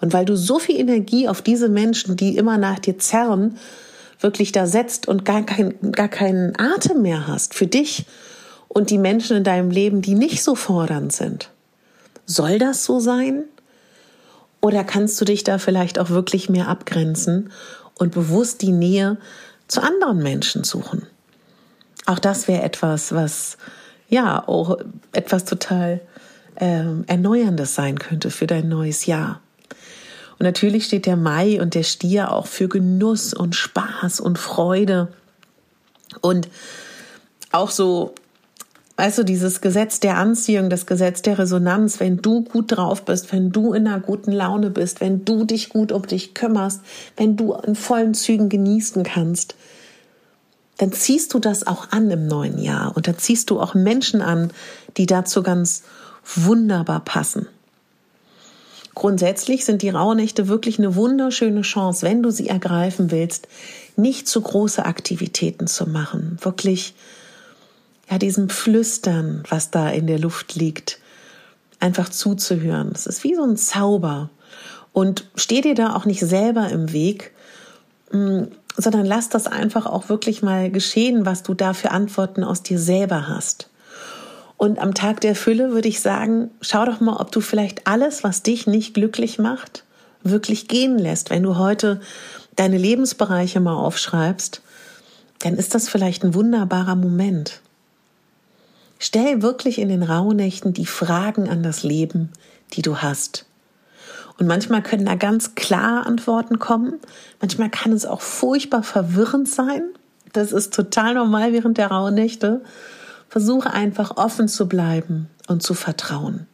Und 0.01 0.11
weil 0.11 0.25
du 0.25 0.35
so 0.35 0.59
viel 0.59 0.77
Energie 0.77 1.29
auf 1.29 1.41
diese 1.41 1.69
Menschen, 1.69 2.17
die 2.17 2.35
immer 2.35 2.57
nach 2.57 2.79
dir 2.79 2.99
zerren, 2.99 3.57
wirklich 4.19 4.51
da 4.51 4.65
setzt 4.65 5.07
und 5.07 5.23
gar, 5.23 5.43
kein, 5.43 5.75
gar 5.93 6.09
keinen 6.09 6.53
Atem 6.59 7.01
mehr 7.01 7.27
hast 7.27 7.53
für 7.53 7.67
dich 7.67 8.05
und 8.67 8.89
die 8.89 8.97
Menschen 8.97 9.37
in 9.37 9.43
deinem 9.45 9.71
Leben, 9.71 10.01
die 10.01 10.15
nicht 10.15 10.43
so 10.43 10.53
fordernd 10.53 11.13
sind. 11.13 11.49
Soll 12.25 12.59
das 12.59 12.83
so 12.83 12.99
sein? 12.99 13.43
Oder 14.59 14.83
kannst 14.83 15.21
du 15.21 15.25
dich 15.25 15.43
da 15.43 15.59
vielleicht 15.59 15.99
auch 15.99 16.09
wirklich 16.09 16.49
mehr 16.49 16.67
abgrenzen 16.67 17.51
und 17.97 18.13
bewusst 18.13 18.61
die 18.61 18.71
Nähe 18.71 19.17
zu 19.67 19.81
anderen 19.81 20.19
Menschen 20.19 20.63
suchen. 20.63 21.07
Auch 22.05 22.19
das 22.19 22.47
wäre 22.47 22.61
etwas, 22.61 23.13
was 23.13 23.57
ja 24.09 24.47
auch 24.47 24.77
etwas 25.11 25.45
total 25.45 26.01
ähm, 26.57 27.03
Erneuerndes 27.07 27.75
sein 27.75 27.97
könnte 27.97 28.31
für 28.31 28.47
dein 28.47 28.69
neues 28.69 29.05
Jahr. 29.05 29.41
Und 30.37 30.43
natürlich 30.43 30.85
steht 30.85 31.05
der 31.05 31.15
Mai 31.15 31.61
und 31.61 31.75
der 31.75 31.83
Stier 31.83 32.31
auch 32.31 32.47
für 32.47 32.67
Genuss 32.67 33.33
und 33.33 33.55
Spaß 33.55 34.19
und 34.19 34.37
Freude 34.37 35.07
und 36.21 36.49
auch 37.51 37.71
so 37.71 38.13
Weißt 38.97 39.17
du, 39.17 39.23
dieses 39.23 39.59
Gesetz 39.59 39.99
der 39.99 40.17
Anziehung, 40.17 40.69
das 40.69 40.85
Gesetz 40.85 41.21
der 41.21 41.37
Resonanz, 41.37 41.99
wenn 41.99 42.17
du 42.17 42.43
gut 42.43 42.71
drauf 42.71 43.03
bist, 43.03 43.33
wenn 43.33 43.51
du 43.51 43.73
in 43.73 43.87
einer 43.87 43.99
guten 43.99 44.31
Laune 44.31 44.69
bist, 44.69 45.01
wenn 45.01 45.25
du 45.25 45.43
dich 45.43 45.69
gut 45.69 45.91
um 45.91 46.07
dich 46.07 46.33
kümmerst, 46.33 46.79
wenn 47.17 47.35
du 47.35 47.53
in 47.53 47.75
vollen 47.75 48.13
Zügen 48.13 48.47
genießen 48.47 49.03
kannst, 49.03 49.55
dann 50.77 50.93
ziehst 50.93 51.33
du 51.33 51.39
das 51.39 51.67
auch 51.67 51.91
an 51.91 52.09
im 52.09 52.27
neuen 52.27 52.57
Jahr 52.57 52.95
und 52.95 53.07
dann 53.07 53.17
ziehst 53.17 53.49
du 53.49 53.59
auch 53.59 53.73
Menschen 53.73 54.21
an, 54.21 54.51
die 54.95 55.05
dazu 55.05 55.43
ganz 55.43 55.83
wunderbar 56.23 57.01
passen. 57.01 57.47
Grundsätzlich 58.93 59.65
sind 59.65 59.81
die 59.81 59.89
Rauhnächte 59.89 60.47
wirklich 60.47 60.79
eine 60.79 60.95
wunderschöne 60.95 61.61
Chance, 61.63 62.05
wenn 62.05 62.23
du 62.23 62.31
sie 62.31 62.47
ergreifen 62.47 63.11
willst, 63.11 63.49
nicht 63.97 64.29
zu 64.29 64.39
große 64.39 64.85
Aktivitäten 64.85 65.67
zu 65.67 65.85
machen, 65.85 66.37
wirklich 66.41 66.95
ja, 68.09 68.17
diesem 68.17 68.49
Flüstern, 68.49 69.43
was 69.49 69.71
da 69.71 69.89
in 69.89 70.07
der 70.07 70.19
Luft 70.19 70.55
liegt, 70.55 70.99
einfach 71.79 72.09
zuzuhören. 72.09 72.91
Es 72.93 73.05
ist 73.05 73.23
wie 73.23 73.35
so 73.35 73.43
ein 73.43 73.57
Zauber. 73.57 74.29
Und 74.93 75.25
steh 75.35 75.61
dir 75.61 75.75
da 75.75 75.95
auch 75.95 76.05
nicht 76.05 76.21
selber 76.21 76.69
im 76.69 76.93
Weg, 76.93 77.31
mm, 78.11 78.43
sondern 78.77 79.05
lass 79.05 79.29
das 79.29 79.47
einfach 79.47 79.85
auch 79.85 80.09
wirklich 80.09 80.41
mal 80.41 80.69
geschehen, 80.69 81.25
was 81.25 81.43
du 81.43 81.53
da 81.53 81.73
für 81.73 81.91
Antworten 81.91 82.43
aus 82.43 82.63
dir 82.63 82.79
selber 82.79 83.27
hast. 83.27 83.69
Und 84.57 84.79
am 84.79 84.93
Tag 84.93 85.21
der 85.21 85.35
Fülle 85.35 85.71
würde 85.71 85.87
ich 85.87 85.99
sagen, 85.99 86.49
schau 86.61 86.85
doch 86.85 87.01
mal, 87.01 87.17
ob 87.17 87.31
du 87.31 87.41
vielleicht 87.41 87.87
alles, 87.87 88.23
was 88.23 88.41
dich 88.41 88.67
nicht 88.67 88.93
glücklich 88.93 89.37
macht, 89.37 89.83
wirklich 90.23 90.67
gehen 90.67 90.97
lässt. 90.97 91.29
Wenn 91.29 91.43
du 91.43 91.57
heute 91.57 91.99
deine 92.55 92.77
Lebensbereiche 92.77 93.59
mal 93.59 93.75
aufschreibst, 93.75 94.61
dann 95.39 95.55
ist 95.55 95.75
das 95.75 95.89
vielleicht 95.89 96.23
ein 96.23 96.33
wunderbarer 96.33 96.95
Moment. 96.95 97.61
Stell 98.99 99.41
wirklich 99.41 99.79
in 99.79 99.89
den 99.89 100.03
Rauhnächten 100.03 100.73
die 100.73 100.85
Fragen 100.85 101.49
an 101.49 101.63
das 101.63 101.83
Leben, 101.83 102.31
die 102.73 102.81
du 102.81 102.97
hast. 102.97 103.45
Und 104.37 104.47
manchmal 104.47 104.83
können 104.83 105.05
da 105.05 105.15
ganz 105.15 105.55
klar 105.55 106.05
Antworten 106.05 106.59
kommen. 106.59 106.99
Manchmal 107.39 107.69
kann 107.69 107.91
es 107.91 108.05
auch 108.05 108.21
furchtbar 108.21 108.83
verwirrend 108.83 109.47
sein. 109.47 109.83
Das 110.33 110.51
ist 110.51 110.73
total 110.73 111.13
normal 111.13 111.53
während 111.53 111.77
der 111.77 111.87
Rauhnächte. 111.87 112.61
Versuche 113.29 113.71
einfach 113.71 114.17
offen 114.17 114.47
zu 114.47 114.67
bleiben 114.67 115.29
und 115.47 115.63
zu 115.63 115.73
vertrauen. 115.73 116.47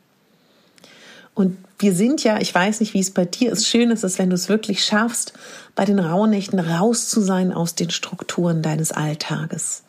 Und 1.33 1.57
wir 1.79 1.95
sind 1.95 2.23
ja, 2.23 2.39
ich 2.39 2.53
weiß 2.53 2.79
nicht, 2.79 2.93
wie 2.93 2.99
es 2.99 3.11
bei 3.11 3.25
dir 3.25 3.51
ist, 3.51 3.67
schön 3.67 3.89
ist 3.89 4.03
es, 4.03 4.19
wenn 4.19 4.29
du 4.29 4.35
es 4.35 4.49
wirklich 4.49 4.85
schaffst, 4.85 5.33
bei 5.73 5.85
den 5.85 5.97
Rauhnächten 5.97 6.59
raus 6.59 7.09
zu 7.09 7.21
sein 7.21 7.51
aus 7.51 7.73
den 7.73 7.89
Strukturen 7.89 8.61
deines 8.61 8.91
Alltages. 8.91 9.83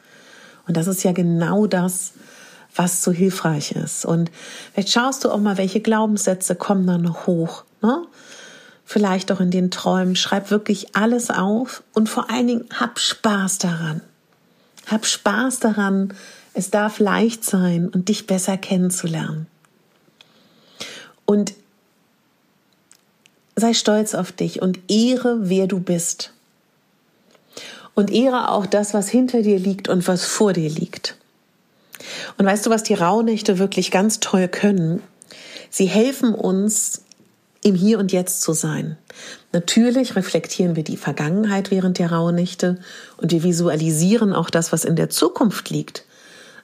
Und 0.66 0.76
das 0.76 0.86
ist 0.86 1.02
ja 1.02 1.12
genau 1.12 1.66
das, 1.66 2.12
was 2.74 3.02
so 3.02 3.12
hilfreich 3.12 3.72
ist. 3.72 4.04
Und 4.04 4.30
vielleicht 4.72 4.90
schaust 4.90 5.24
du 5.24 5.30
auch 5.30 5.38
mal, 5.38 5.58
welche 5.58 5.80
Glaubenssätze 5.80 6.54
kommen 6.54 6.86
da 6.86 6.98
noch 6.98 7.26
hoch. 7.26 7.64
Ne? 7.82 8.02
Vielleicht 8.84 9.30
auch 9.30 9.40
in 9.40 9.50
den 9.50 9.70
Träumen. 9.70 10.16
Schreib 10.16 10.50
wirklich 10.50 10.96
alles 10.96 11.30
auf 11.30 11.82
und 11.92 12.08
vor 12.08 12.30
allen 12.30 12.46
Dingen 12.46 12.64
hab 12.78 12.98
Spaß 12.98 13.58
daran. 13.58 14.00
Hab 14.86 15.06
Spaß 15.06 15.60
daran. 15.60 16.14
Es 16.54 16.70
darf 16.70 16.98
leicht 16.98 17.44
sein 17.44 17.88
und 17.88 18.08
dich 18.08 18.26
besser 18.26 18.56
kennenzulernen. 18.56 19.46
Und 21.24 21.54
sei 23.56 23.74
stolz 23.74 24.14
auf 24.14 24.32
dich 24.32 24.60
und 24.60 24.78
ehre, 24.88 25.48
wer 25.48 25.66
du 25.66 25.78
bist. 25.78 26.32
Und 27.94 28.10
ehre 28.10 28.50
auch 28.50 28.66
das, 28.66 28.94
was 28.94 29.08
hinter 29.08 29.42
dir 29.42 29.58
liegt 29.58 29.88
und 29.88 30.08
was 30.08 30.24
vor 30.24 30.52
dir 30.52 30.70
liegt. 30.70 31.16
Und 32.38 32.46
weißt 32.46 32.66
du, 32.66 32.70
was 32.70 32.82
die 32.82 32.94
Rauhnächte 32.94 33.58
wirklich 33.58 33.90
ganz 33.90 34.20
toll 34.20 34.48
können? 34.48 35.02
Sie 35.70 35.86
helfen 35.86 36.34
uns, 36.34 37.02
im 37.64 37.74
Hier 37.74 37.98
und 37.98 38.12
Jetzt 38.12 38.42
zu 38.42 38.52
sein. 38.52 38.98
Natürlich 39.52 40.16
reflektieren 40.16 40.74
wir 40.76 40.82
die 40.82 40.96
Vergangenheit 40.96 41.70
während 41.70 41.98
der 41.98 42.10
Rauhnächte 42.10 42.78
und 43.18 43.30
wir 43.30 43.42
visualisieren 43.42 44.32
auch 44.32 44.50
das, 44.50 44.72
was 44.72 44.84
in 44.84 44.96
der 44.96 45.10
Zukunft 45.10 45.70
liegt. 45.70 46.04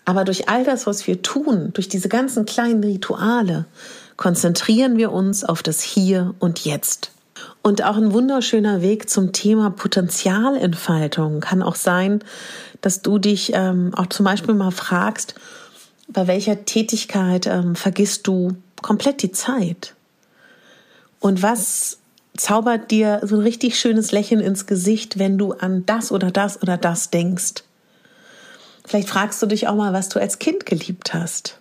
Aber 0.05 0.25
durch 0.25 0.49
all 0.49 0.65
das, 0.65 0.87
was 0.87 1.07
wir 1.07 1.23
tun, 1.23 1.71
durch 1.75 1.89
diese 1.89 2.09
ganzen 2.09 2.47
kleinen 2.47 2.83
Rituale, 2.83 3.67
konzentrieren 4.17 4.97
wir 4.97 5.13
uns 5.13 5.45
auf 5.45 5.63
das 5.63 5.83
Hier 5.83 6.35
und 6.39 6.65
Jetzt. 6.65 7.13
Und 7.63 7.85
auch 7.85 7.97
ein 7.97 8.13
wunderschöner 8.13 8.83
Weg 8.83 9.11
zum 9.11 9.33
Thema 9.33 9.71
Potenzialentfaltung 9.71 11.41
kann 11.41 11.63
auch 11.63 11.75
sein, 11.75 12.21
dass 12.81 13.03
du 13.03 13.19
dich 13.19 13.53
ähm, 13.55 13.93
auch 13.95 14.07
zum 14.07 14.25
Beispiel 14.25 14.55
mal 14.55 14.71
fragst, 14.71 15.35
bei 16.09 16.27
welcher 16.27 16.65
Tätigkeit 16.65 17.47
ähm, 17.47 17.77
vergisst 17.77 18.27
du 18.27 18.57
komplett 18.81 19.23
die 19.23 19.33
Zeit? 19.33 19.95
Und 21.21 21.43
was 21.43 21.99
zaubert 22.37 22.91
dir 22.91 23.21
so 23.25 23.37
ein 23.37 23.43
richtig 23.43 23.79
schönes 23.79 24.13
Lächeln 24.13 24.41
ins 24.41 24.67
Gesicht, 24.67 25.19
wenn 25.19 25.37
du 25.37 25.53
an 25.53 25.85
das 25.85 26.13
oder 26.13 26.31
das 26.31 26.63
oder 26.63 26.77
das 26.77 27.11
denkst? 27.11 27.65
Vielleicht 28.87 29.11
fragst 29.11 29.43
du 29.43 29.47
dich 29.47 29.69
auch 29.69 29.75
mal, 29.75 29.93
was 29.93 30.09
du 30.09 30.19
als 30.19 30.39
Kind 30.39 30.65
geliebt 30.65 31.13
hast. 31.13 31.59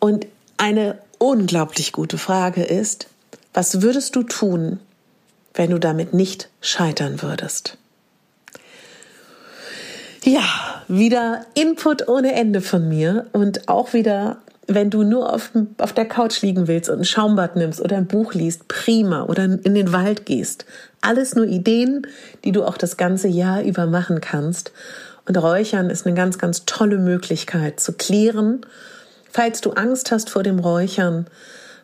Und 0.00 0.26
eine 0.56 0.98
unglaublich 1.18 1.92
gute 1.92 2.18
Frage 2.18 2.64
ist, 2.64 3.06
was 3.52 3.82
würdest 3.82 4.16
du 4.16 4.22
tun, 4.22 4.80
wenn 5.54 5.70
du 5.70 5.78
damit 5.78 6.14
nicht 6.14 6.48
scheitern 6.60 7.22
würdest? 7.22 7.76
Ja, 10.24 10.44
wieder 10.86 11.44
Input 11.54 12.08
ohne 12.08 12.34
Ende 12.34 12.60
von 12.60 12.88
mir 12.88 13.26
und 13.32 13.68
auch 13.68 13.92
wieder, 13.92 14.38
wenn 14.68 14.88
du 14.88 15.02
nur 15.02 15.32
auf, 15.32 15.50
auf 15.78 15.92
der 15.92 16.06
Couch 16.06 16.42
liegen 16.42 16.68
willst 16.68 16.88
und 16.88 17.00
ein 17.00 17.04
Schaumbad 17.04 17.56
nimmst 17.56 17.80
oder 17.80 17.96
ein 17.96 18.06
Buch 18.06 18.32
liest, 18.32 18.68
prima, 18.68 19.24
oder 19.24 19.44
in 19.44 19.74
den 19.74 19.92
Wald 19.92 20.24
gehst. 20.24 20.64
Alles 21.00 21.34
nur 21.34 21.46
Ideen, 21.46 22.06
die 22.44 22.52
du 22.52 22.64
auch 22.64 22.76
das 22.76 22.96
ganze 22.96 23.26
Jahr 23.26 23.62
über 23.62 23.86
machen 23.86 24.20
kannst. 24.20 24.72
Und 25.26 25.36
Räuchern 25.36 25.90
ist 25.90 26.06
eine 26.06 26.14
ganz, 26.14 26.38
ganz 26.38 26.64
tolle 26.66 26.98
Möglichkeit 26.98 27.80
zu 27.80 27.92
klären. 27.92 28.64
Falls 29.30 29.60
du 29.60 29.72
Angst 29.72 30.12
hast 30.12 30.30
vor 30.30 30.44
dem 30.44 30.60
Räuchern, 30.60 31.26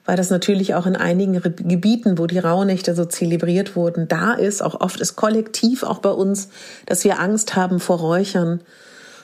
weil 0.09 0.17
das 0.17 0.31
natürlich 0.31 0.75
auch 0.75 0.87
in 0.87 0.97
einigen 0.97 1.39
Gebieten, 1.43 2.17
wo 2.17 2.27
die 2.27 2.39
Rauhnächte 2.39 2.95
so 2.95 3.05
zelebriert 3.05 3.77
wurden, 3.77 4.09
da 4.09 4.33
ist, 4.33 4.63
auch 4.63 4.81
oft 4.81 4.99
ist 5.03 5.17
kollektiv 5.17 5.83
auch 5.83 5.99
bei 5.99 6.09
uns, 6.09 6.49
dass 6.87 7.05
wir 7.05 7.21
Angst 7.21 7.57
haben 7.57 7.79
vor 7.79 7.99
Räuchern. 7.99 8.63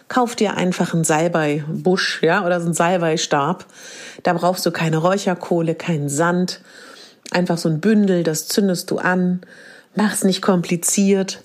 Kauf 0.08 0.36
dir 0.36 0.58
einfach 0.58 0.92
einen 0.92 1.04
Salbeibusch, 1.04 2.22
ja, 2.22 2.44
oder 2.44 2.60
so 2.60 2.66
einen 2.66 2.74
Salbeistab. 2.74 3.64
Da 4.24 4.34
brauchst 4.34 4.66
du 4.66 4.72
keine 4.72 4.98
Räucherkohle, 4.98 5.74
keinen 5.74 6.10
Sand. 6.10 6.60
Einfach 7.30 7.56
so 7.56 7.70
ein 7.70 7.80
Bündel, 7.80 8.22
das 8.22 8.46
zündest 8.48 8.90
du 8.90 8.98
an. 8.98 9.40
Mach's 9.94 10.22
nicht 10.22 10.42
kompliziert. 10.42 11.44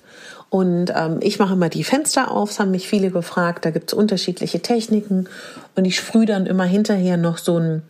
Und 0.50 0.92
ähm, 0.96 1.18
ich 1.20 1.38
mache 1.38 1.52
immer 1.52 1.68
die 1.68 1.84
Fenster 1.84 2.32
auf, 2.32 2.50
das 2.50 2.58
haben 2.58 2.72
mich 2.72 2.88
viele 2.88 3.12
gefragt. 3.12 3.64
Da 3.64 3.70
gibt 3.70 3.92
es 3.92 3.94
unterschiedliche 3.94 4.60
Techniken. 4.60 5.28
Und 5.76 5.84
ich 5.84 5.96
sprühe 5.96 6.26
dann 6.26 6.46
immer 6.46 6.64
hinterher 6.64 7.16
noch 7.16 7.38
so 7.38 7.58
ein, 7.58 7.82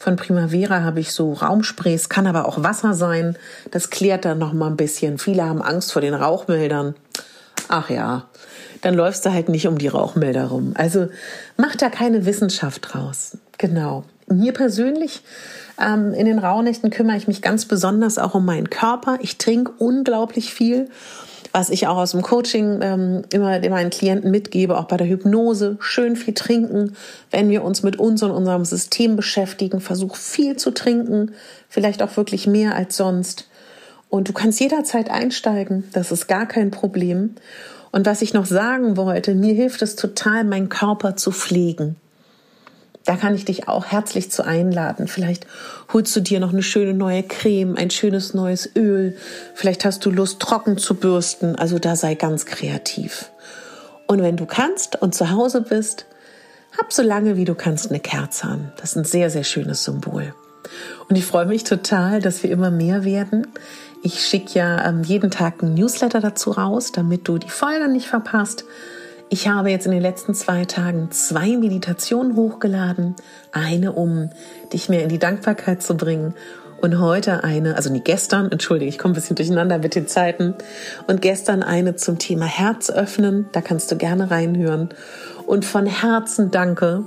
von 0.00 0.16
Primavera 0.16 0.82
habe 0.82 0.98
ich 0.98 1.12
so 1.12 1.32
Raumsprays, 1.32 2.08
kann 2.08 2.26
aber 2.26 2.46
auch 2.46 2.64
Wasser 2.64 2.94
sein. 2.94 3.36
Das 3.70 3.90
klärt 3.90 4.24
dann 4.24 4.38
noch 4.38 4.52
mal 4.52 4.66
ein 4.66 4.76
bisschen. 4.76 5.18
Viele 5.18 5.44
haben 5.44 5.62
Angst 5.62 5.92
vor 5.92 6.02
den 6.02 6.14
Rauchmeldern. 6.14 6.96
Ach 7.68 7.88
ja, 7.88 8.24
dann 8.82 8.94
läufst 8.94 9.24
du 9.24 9.32
halt 9.32 9.48
nicht 9.48 9.68
um 9.68 9.78
die 9.78 9.88
Rauchmelder 9.88 10.46
rum. 10.46 10.72
Also 10.76 11.08
mach 11.56 11.76
da 11.76 11.88
keine 11.88 12.26
Wissenschaft 12.26 12.92
draus. 12.92 13.38
Genau. 13.58 14.02
Mir 14.26 14.52
persönlich 14.52 15.22
ähm, 15.80 16.12
in 16.14 16.26
den 16.26 16.40
Rauhnächten 16.40 16.90
kümmere 16.90 17.16
ich 17.16 17.28
mich 17.28 17.42
ganz 17.42 17.64
besonders 17.66 18.18
auch 18.18 18.34
um 18.34 18.44
meinen 18.44 18.70
Körper. 18.70 19.18
Ich 19.22 19.38
trinke 19.38 19.70
unglaublich 19.78 20.52
viel 20.52 20.90
was 21.52 21.70
ich 21.70 21.86
auch 21.86 21.96
aus 21.96 22.12
dem 22.12 22.22
Coaching 22.22 22.80
ähm, 22.82 23.22
immer 23.32 23.58
meinen 23.68 23.90
Klienten 23.90 24.30
mitgebe, 24.30 24.78
auch 24.78 24.84
bei 24.84 24.96
der 24.96 25.08
Hypnose, 25.08 25.76
schön 25.80 26.16
viel 26.16 26.34
trinken, 26.34 26.96
wenn 27.30 27.50
wir 27.50 27.64
uns 27.64 27.82
mit 27.82 27.98
uns 27.98 28.22
und 28.22 28.30
unserem 28.30 28.64
System 28.64 29.16
beschäftigen, 29.16 29.80
versuch 29.80 30.16
viel 30.16 30.56
zu 30.56 30.70
trinken, 30.70 31.32
vielleicht 31.68 32.02
auch 32.02 32.16
wirklich 32.16 32.46
mehr 32.46 32.74
als 32.74 32.96
sonst. 32.96 33.48
Und 34.10 34.28
du 34.28 34.32
kannst 34.32 34.60
jederzeit 34.60 35.10
einsteigen, 35.10 35.84
das 35.92 36.12
ist 36.12 36.28
gar 36.28 36.46
kein 36.46 36.70
Problem. 36.70 37.34
Und 37.90 38.06
was 38.06 38.22
ich 38.22 38.34
noch 38.34 38.46
sagen 38.46 38.96
wollte, 38.96 39.34
mir 39.34 39.54
hilft 39.54 39.82
es 39.82 39.96
total, 39.96 40.44
meinen 40.44 40.68
Körper 40.68 41.16
zu 41.16 41.32
pflegen. 41.32 41.96
Da 43.08 43.16
kann 43.16 43.34
ich 43.34 43.46
dich 43.46 43.68
auch 43.68 43.86
herzlich 43.86 44.30
zu 44.30 44.44
einladen. 44.44 45.08
Vielleicht 45.08 45.46
holst 45.94 46.14
du 46.14 46.20
dir 46.20 46.40
noch 46.40 46.52
eine 46.52 46.62
schöne 46.62 46.92
neue 46.92 47.22
Creme, 47.22 47.74
ein 47.74 47.88
schönes 47.88 48.34
neues 48.34 48.68
Öl. 48.76 49.16
Vielleicht 49.54 49.86
hast 49.86 50.04
du 50.04 50.10
Lust, 50.10 50.40
trocken 50.40 50.76
zu 50.76 50.94
bürsten. 50.94 51.56
Also 51.56 51.78
da 51.78 51.96
sei 51.96 52.16
ganz 52.16 52.44
kreativ. 52.44 53.30
Und 54.06 54.20
wenn 54.20 54.36
du 54.36 54.44
kannst 54.44 55.00
und 55.00 55.14
zu 55.14 55.30
Hause 55.30 55.62
bist, 55.62 56.04
hab 56.76 56.92
so 56.92 57.00
lange 57.00 57.38
wie 57.38 57.46
du 57.46 57.54
kannst 57.54 57.88
eine 57.88 58.00
Kerze 58.00 58.46
an. 58.46 58.72
Das 58.76 58.90
ist 58.90 58.96
ein 58.96 59.04
sehr, 59.04 59.30
sehr 59.30 59.44
schönes 59.44 59.84
Symbol. 59.84 60.34
Und 61.08 61.16
ich 61.16 61.24
freue 61.24 61.46
mich 61.46 61.64
total, 61.64 62.20
dass 62.20 62.42
wir 62.42 62.50
immer 62.50 62.70
mehr 62.70 63.04
werden. 63.04 63.46
Ich 64.02 64.20
schicke 64.20 64.58
ja 64.58 64.86
ähm, 64.86 65.02
jeden 65.02 65.30
Tag 65.30 65.62
einen 65.62 65.72
Newsletter 65.72 66.20
dazu 66.20 66.50
raus, 66.50 66.92
damit 66.92 67.26
du 67.26 67.38
die 67.38 67.48
Folge 67.48 67.88
nicht 67.88 68.06
verpasst. 68.06 68.66
Ich 69.30 69.46
habe 69.46 69.70
jetzt 69.70 69.84
in 69.84 69.92
den 69.92 70.00
letzten 70.00 70.34
zwei 70.34 70.64
Tagen 70.64 71.10
zwei 71.10 71.58
Meditationen 71.58 72.34
hochgeladen. 72.34 73.14
Eine, 73.52 73.92
um 73.92 74.30
dich 74.72 74.88
mehr 74.88 75.02
in 75.02 75.10
die 75.10 75.18
Dankbarkeit 75.18 75.82
zu 75.82 75.96
bringen. 75.98 76.34
Und 76.80 77.00
heute 77.00 77.42
eine, 77.42 77.76
also 77.76 77.90
nie 77.90 78.00
gestern, 78.00 78.52
entschuldige, 78.52 78.88
ich 78.88 78.98
komme 78.98 79.12
ein 79.12 79.16
bisschen 79.16 79.36
durcheinander 79.36 79.78
mit 79.78 79.94
den 79.94 80.06
Zeiten. 80.06 80.54
Und 81.06 81.22
gestern 81.22 81.62
eine 81.62 81.96
zum 81.96 82.18
Thema 82.18 82.46
Herz 82.46 82.90
öffnen. 82.90 83.48
Da 83.52 83.60
kannst 83.60 83.90
du 83.90 83.96
gerne 83.96 84.30
reinhören. 84.30 84.90
Und 85.46 85.64
von 85.64 85.86
Herzen 85.86 86.50
danke 86.50 87.04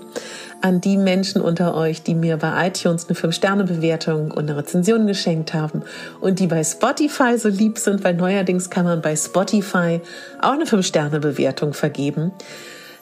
an 0.62 0.82
die 0.82 0.98
Menschen 0.98 1.42
unter 1.42 1.76
euch, 1.76 2.04
die 2.04 2.16
mir 2.16 2.38
bei 2.38 2.68
iTunes 2.68 3.08
eine 3.08 3.18
5-Sterne-Bewertung 3.18 4.32
und 4.32 4.50
eine 4.50 4.58
Rezension 4.58 5.08
geschenkt 5.08 5.54
haben 5.54 5.84
und 6.20 6.40
die 6.40 6.48
bei 6.48 6.64
Spotify 6.64 7.38
so 7.38 7.50
lieb 7.50 7.78
sind, 7.78 8.04
weil 8.04 8.16
neuerdings 8.16 8.70
kann 8.70 8.86
man 8.86 9.02
bei 9.02 9.16
Spotify 9.16 10.02
auch 10.42 10.54
eine 10.54 10.66
5-Sterne-Bewertung 10.66 11.74
vergeben. 11.74 12.32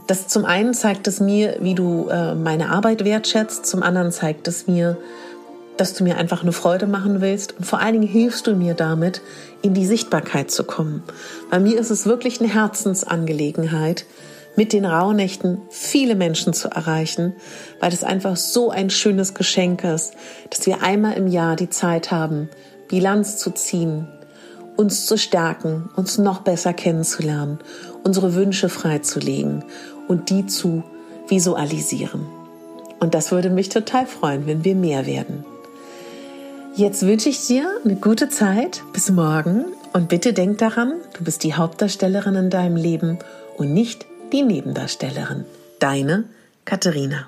Das 0.07 0.27
zum 0.27 0.45
einen 0.45 0.73
zeigt 0.73 1.07
es 1.07 1.19
mir, 1.19 1.57
wie 1.59 1.75
du 1.75 2.07
äh, 2.09 2.33
meine 2.33 2.69
Arbeit 2.69 3.05
wertschätzt, 3.05 3.65
zum 3.65 3.83
anderen 3.83 4.11
zeigt 4.11 4.47
es 4.47 4.67
mir, 4.67 4.97
dass 5.79 5.93
du 5.93 6.03
mir 6.03 6.17
einfach 6.17 6.41
eine 6.41 6.51
Freude 6.51 6.87
machen 6.87 7.21
willst 7.21 7.57
und 7.57 7.65
vor 7.65 7.79
allen 7.79 7.93
Dingen 7.93 8.07
hilfst 8.07 8.47
du 8.47 8.55
mir 8.55 8.73
damit, 8.73 9.21
in 9.61 9.73
die 9.73 9.85
Sichtbarkeit 9.85 10.51
zu 10.51 10.63
kommen. 10.63 11.03
Bei 11.49 11.59
mir 11.59 11.79
ist 11.79 11.89
es 11.89 12.05
wirklich 12.05 12.39
eine 12.39 12.53
Herzensangelegenheit, 12.53 14.05
mit 14.55 14.73
den 14.73 14.85
Rauhnächten 14.85 15.61
viele 15.69 16.15
Menschen 16.15 16.53
zu 16.53 16.67
erreichen, 16.67 17.33
weil 17.79 17.93
es 17.93 18.03
einfach 18.03 18.35
so 18.35 18.71
ein 18.71 18.89
schönes 18.89 19.33
Geschenk 19.33 19.85
ist, 19.85 20.13
dass 20.49 20.65
wir 20.65 20.83
einmal 20.83 21.13
im 21.13 21.27
Jahr 21.27 21.55
die 21.55 21.69
Zeit 21.69 22.11
haben, 22.11 22.49
Bilanz 22.89 23.37
zu 23.37 23.51
ziehen, 23.51 24.07
uns 24.75 25.05
zu 25.05 25.17
stärken, 25.17 25.89
uns 25.95 26.17
noch 26.17 26.41
besser 26.41 26.73
kennenzulernen, 26.73 27.59
unsere 28.03 28.35
Wünsche 28.35 28.67
freizulegen 28.67 29.63
und 30.09 30.29
die 30.29 30.45
zu 30.45 30.83
visualisieren. 31.29 32.25
Und 32.99 33.13
das 33.13 33.31
würde 33.31 33.49
mich 33.49 33.69
total 33.69 34.07
freuen, 34.07 34.45
wenn 34.45 34.65
wir 34.65 34.75
mehr 34.75 35.05
werden. 35.05 35.45
Jetzt 36.79 37.05
wünsche 37.05 37.27
ich 37.27 37.45
dir 37.45 37.77
eine 37.83 37.97
gute 37.97 38.29
Zeit. 38.29 38.83
Bis 38.93 39.11
morgen. 39.11 39.65
Und 39.91 40.07
bitte 40.07 40.31
denk 40.31 40.59
daran, 40.59 40.93
du 41.11 41.25
bist 41.25 41.43
die 41.43 41.53
Hauptdarstellerin 41.53 42.35
in 42.35 42.49
deinem 42.49 42.77
Leben 42.77 43.19
und 43.57 43.73
nicht 43.73 44.05
die 44.31 44.43
Nebendarstellerin. 44.43 45.43
Deine 45.79 46.23
Katharina. 46.63 47.27